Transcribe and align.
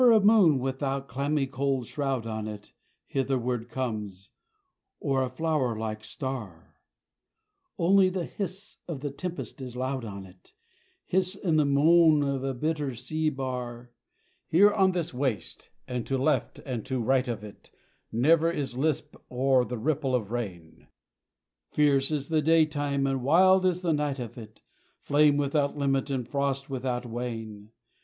Never 0.01 0.13
a 0.13 0.19
moon 0.19 0.57
without 0.57 1.07
clammy 1.07 1.45
cold 1.45 1.85
shroud 1.85 2.25
on 2.25 2.47
it 2.47 2.71
Hitherward 3.05 3.69
comes, 3.69 4.31
or 4.99 5.21
a 5.21 5.29
flower 5.29 5.77
like 5.77 6.03
star! 6.03 6.79
Only 7.77 8.09
the 8.09 8.25
hiss 8.25 8.79
of 8.87 9.01
the 9.01 9.11
tempest 9.11 9.61
is 9.61 9.75
loud 9.75 10.03
on 10.03 10.25
it 10.25 10.53
Hiss, 11.05 11.35
and 11.35 11.59
the 11.59 11.65
moan 11.67 12.23
of 12.23 12.43
a 12.43 12.55
bitter 12.55 12.95
sea 12.95 13.29
bar. 13.29 13.91
Here 14.47 14.71
on 14.71 14.93
this 14.93 15.13
waste, 15.13 15.69
and 15.87 16.03
to 16.07 16.17
left 16.17 16.57
and 16.65 16.83
to 16.87 16.99
right 16.99 17.27
of 17.27 17.43
it, 17.43 17.69
Never 18.11 18.49
is 18.51 18.75
lisp 18.75 19.15
or 19.29 19.63
the 19.65 19.77
ripple 19.77 20.15
of 20.15 20.31
rain: 20.31 20.87
Fierce 21.69 22.09
is 22.09 22.29
the 22.29 22.41
daytime 22.41 23.05
and 23.05 23.21
wild 23.21 23.67
is 23.67 23.83
the 23.83 23.93
night 23.93 24.17
of 24.17 24.35
it, 24.35 24.61
Flame 24.99 25.37
without 25.37 25.77
limit 25.77 26.09
and 26.09 26.27
frost 26.27 26.71
without 26.71 27.05
wane! 27.05 27.69